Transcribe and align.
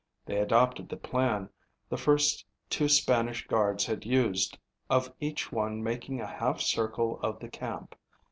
They 0.25 0.37
adopted 0.39 0.89
the 0.89 0.97
plan 0.97 1.51
the 1.87 1.95
first 1.95 2.47
two 2.71 2.89
Spanish 2.89 3.45
guards 3.45 3.85
had 3.85 4.03
used 4.03 4.57
of 4.89 5.13
each 5.19 5.51
one 5.51 5.83
making 5.83 6.19
a 6.19 6.25
half 6.25 6.59
circle 6.59 7.19
of 7.21 7.37
the 7.39 7.49
camp. 7.49 7.93